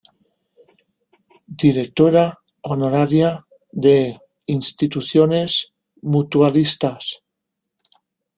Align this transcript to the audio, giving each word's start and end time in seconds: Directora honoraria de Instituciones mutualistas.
Directora 1.63 2.23
honoraria 2.69 3.29
de 3.85 3.93
Instituciones 4.47 5.59
mutualistas. 6.01 7.17